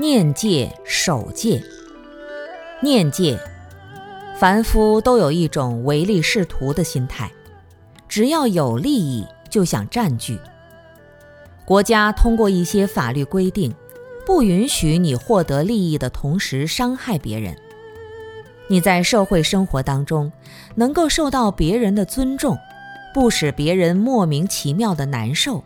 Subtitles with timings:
[0.00, 1.62] 念戒守戒，
[2.82, 3.38] 念戒，
[4.36, 7.30] 凡夫都有一种唯利是图的心态，
[8.08, 10.36] 只要有利益就想占据。
[11.64, 13.72] 国家通过一些法律规定，
[14.26, 17.56] 不允许你获得利益的同时伤害别人。
[18.66, 20.32] 你在社会生活当中
[20.74, 22.58] 能够受到别人的尊重，
[23.14, 25.62] 不使别人莫名其妙的难受。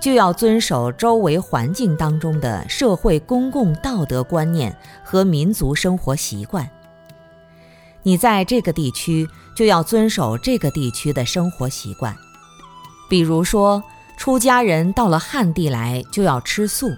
[0.00, 6.68] 就要遵守周围环境当中的社会公共道德观念和民族生活习惯。
[8.04, 12.16] 你在这个地区就要遵守这个地区的生活习惯。
[13.10, 13.82] 比如说，
[14.16, 16.90] 出家人到了汉地来就要吃素，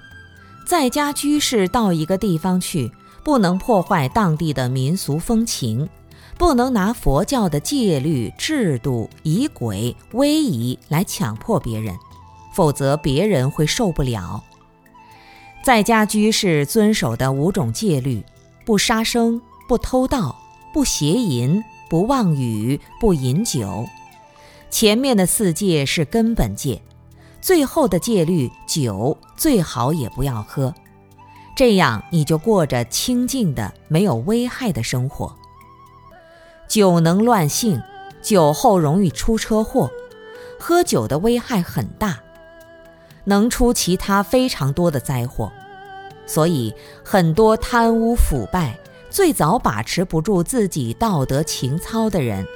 [0.67, 2.93] 在家居士到一个地方去，
[3.25, 5.89] 不能破坏当地的民俗风情，
[6.37, 11.95] 不能拿佛教的戒律制度、仪轨、威仪来强迫别人。
[12.61, 14.45] 否则别人会受不了。
[15.65, 18.23] 在家居士遵守的五种戒律：
[18.67, 20.37] 不杀生、不偷盗、
[20.71, 23.87] 不邪淫、不妄语、不饮酒。
[24.69, 26.83] 前面的四戒是根本戒，
[27.41, 30.75] 最后的戒律酒最好也不要喝，
[31.57, 35.35] 这样你就过着清净的、没有危害的生活。
[36.69, 37.81] 酒能乱性，
[38.21, 39.91] 酒后容易出车祸，
[40.59, 42.21] 喝酒的危害很大。
[43.25, 45.53] 能出其他非常多的灾祸，
[46.27, 48.79] 所以很多贪污腐败、
[49.11, 52.47] 最早把持不住自己道德情操的人，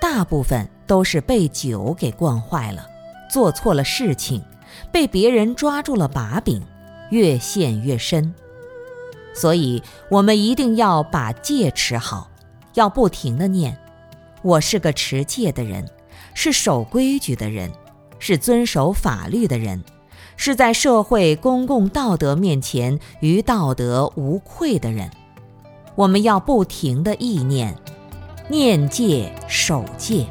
[0.00, 2.86] 大部分都是被酒给惯坏了，
[3.30, 4.42] 做错了事情，
[4.90, 6.62] 被别人抓住了把柄，
[7.10, 8.34] 越陷越深。
[9.34, 12.30] 所以，我们一定要把戒持好，
[12.74, 13.76] 要不停的念：
[14.42, 15.88] 我是个持戒的人，
[16.34, 17.72] 是守规矩的人，
[18.18, 19.82] 是遵守法律的人。
[20.44, 25.08] 是在社会公共道德面前于道德无愧的人，
[25.94, 27.78] 我们要不停的意念，
[28.48, 30.26] 念戒守戒。